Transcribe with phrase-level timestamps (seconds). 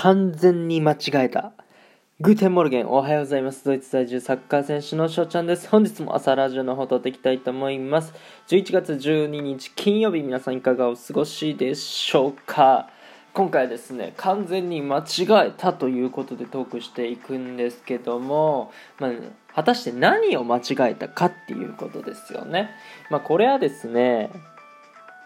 [0.00, 1.50] 完全に間違えた。
[2.20, 3.64] Guten Morgen、おはようございます。
[3.64, 5.68] ドイツ在住サッカー選手の翔ちゃんです。
[5.68, 8.14] 本日も朝ラジオの方撮っていきたいと思います。
[8.46, 12.88] 11月12日金曜日、皆さんいかがお過ごしでしょうか
[13.34, 18.70] 今回はですね、完全に間違えたということでトークしていくんですけども、
[19.00, 19.10] まあ、
[19.52, 22.70] 果たして何を間違えたかっていうことですよね。
[23.10, 24.30] まあ、これはですね、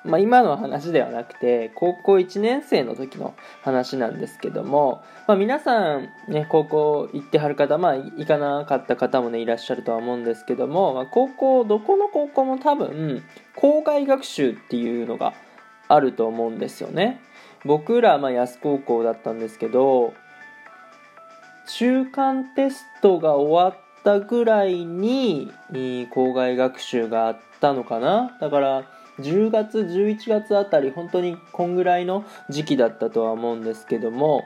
[0.05, 13.23] まあ、今の話ではなくて高校1年生の時の話なんですけども、まあ、皆さん、ね、高校行ってはる方、まあ、行かなかった方も、ね、いらっしゃるとは思うんですけども、まあ、高校どこの高校も多分
[13.55, 15.35] 校外学習っていうのが
[15.89, 17.21] あると思うんですよね。
[17.65, 20.15] 僕ら、まあ、安高校だったんですけど
[21.69, 25.53] 中間テストが終わったぐらいに
[26.11, 28.37] 校外学習があったのかな。
[28.41, 28.85] だから
[29.23, 34.45] 10月11月あたり本当にこんぐらいの時期だったとは思うんですけども、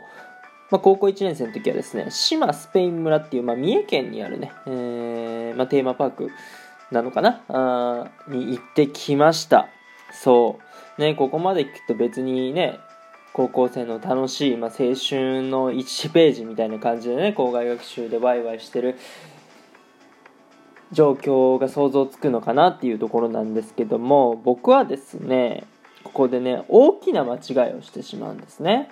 [0.71, 6.31] まあ、高校1年生の時はですね志摩スペイン村っていう、まあ、三重県にあるね、えーまあ、テーマパーク
[6.91, 7.43] なのかな？
[7.49, 9.69] あに行ってきました。
[10.13, 10.61] そ
[10.99, 11.01] う。
[11.01, 12.79] ねここまで聞くと別にね
[13.33, 18.97] 高校生の楽しい、ま、青春の1ページみたいな感じでね校外学習でワイワイしてる
[20.93, 25.65] 状況が想像つくのかなっていうところなんですけども僕はですね
[26.05, 28.91] ここでね大きな間違いをしてしまうんですね。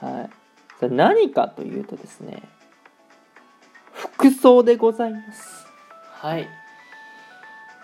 [0.00, 0.30] はい。
[0.78, 2.42] それ何かというとですね
[3.92, 5.66] 服装でございます。
[6.12, 6.48] はい。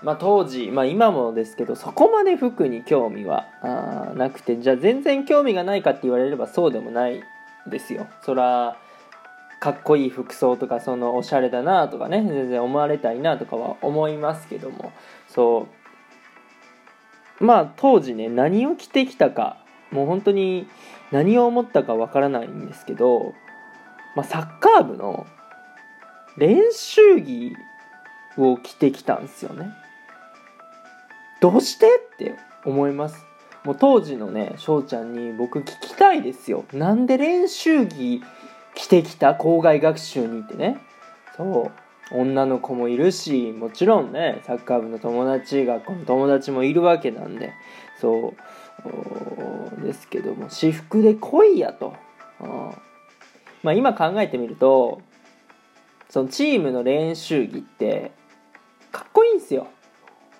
[0.03, 7.23] まあ、当時、まあ、今もですけどそこまで服に興味はあなくてじゃあ全然興味がないかって言われればそうでもない
[7.67, 8.09] ですよ。
[8.25, 8.77] そら
[9.63, 14.93] かっこいい服装とかそのおしゃれだなとかね全然思われたいなとかは思いますけども。
[15.29, 15.69] そ
[17.41, 17.45] う。
[17.45, 20.67] まあ当時ね何を着てきたかもう本当に
[21.13, 23.35] 何を思ったかわからないんですけど、
[24.17, 25.29] まあ、サッカー部の
[26.37, 27.55] 練習着
[28.39, 29.71] を着てきたんですよね。
[31.41, 32.35] どうしてって
[32.65, 33.25] 思います。
[33.63, 36.65] もう当時のね翔ちゃんに僕聞きたいですよ。
[36.73, 38.25] なんで練習着
[38.75, 40.79] 着てきた校外学習に行ってね。
[41.37, 41.83] そう。
[42.15, 47.53] 女の子もいるしもちろんねサッカー部の友達学校の友達もいるわけなんで。
[48.01, 48.35] そ
[49.79, 49.83] う。
[49.83, 51.95] ですけども私服で来いやと、
[53.63, 55.01] まあ、今考えてみると
[56.09, 58.13] そのチームの練習着って
[58.91, 59.69] かっこいいんすよ。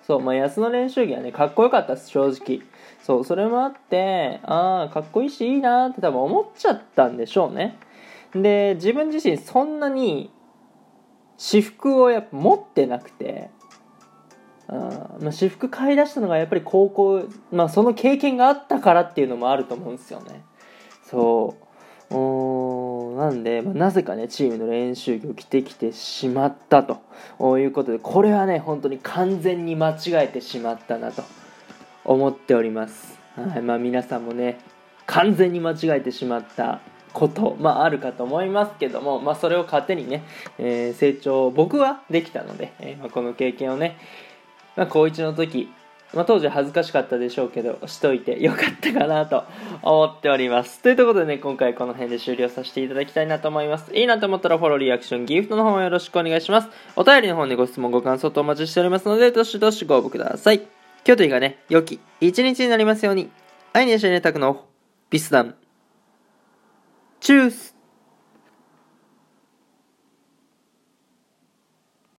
[0.05, 0.21] そう。
[0.21, 2.61] まあ安の練習着はねかっこよかったです正直。
[3.01, 3.23] そう。
[3.23, 7.79] それもあってああかっこいいしいいなって多分思っちゃったんでしょうね。
[8.35, 10.31] で自分自身そんなに
[11.37, 13.49] 私服をやっぱ持ってなくて
[14.67, 14.73] あ
[15.19, 20.43] まあ、私服買い出したのがやっぱり高校、まあ、その経験があったからっていうのもあると思うんですよね。
[21.03, 21.63] そう。
[23.17, 27.01] なんで、まあ、なぜかねチームの練習着を着てきてしまったと。
[27.57, 31.23] いうことでこれはね本当に完全に間違えてしまったなと
[32.05, 34.59] 思っております、はいまあ、皆さんもね
[35.05, 36.81] 完全に間違えてしまった
[37.13, 40.23] こと、まあ、あるかと思いますけども、まあ、それを糧にね、
[40.57, 43.97] えー、成長僕はできたので、えー、まあ、この経験をね、
[44.75, 45.69] まあ、高1の時、
[46.13, 49.45] まあ、当時恥ずかしかったでしょうけどしといてよかったかなと
[49.81, 50.79] 思っております。
[50.81, 53.91] ということでね今回この辺で終了させていただきたいなと思います。
[53.95, 56.69] いいなと思ったらフォローリアクションギフトの方もよろしくお願いします。
[56.95, 60.57] お便りの方でご質問ご感想とお待ちしておりますのでどしどしご応募ください。
[61.05, 63.29] 今日というかね良き一日になりますように。
[63.75, 64.65] 愛にしねたくの
[65.09, 65.55] ビスダン
[67.23, 67.73] チュース